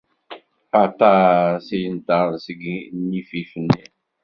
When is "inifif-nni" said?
2.75-3.83